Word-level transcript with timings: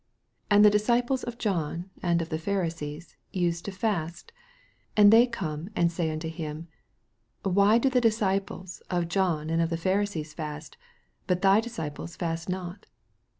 18 0.49 0.55
Ana 0.57 0.63
the 0.63 0.69
disciples 0.71 1.23
of 1.25 1.37
John 1.37 1.91
and 2.01 2.23
of 2.23 2.29
the 2.29 2.39
Pharisees 2.39 3.17
used 3.31 3.65
to 3.65 3.71
fast: 3.71 4.31
and 4.97 5.13
they 5.13 5.27
come 5.27 5.69
and 5.75 5.91
say 5.91 6.09
unto 6.09 6.27
him, 6.27 6.67
Why 7.43 7.77
do 7.77 7.87
the 7.87 8.01
disciples 8.01 8.81
of 8.89 9.07
John 9.07 9.51
and 9.51 9.61
of 9.61 9.69
the 9.69 9.77
Pha 9.77 9.89
risees 9.97 10.33
fust, 10.33 10.75
but 11.27 11.43
thy 11.43 11.59
disciples 11.61 12.15
fast 12.15 12.49
not? 12.49 12.87